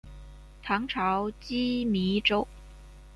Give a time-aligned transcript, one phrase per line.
[0.63, 2.47] 唐朝羁縻州。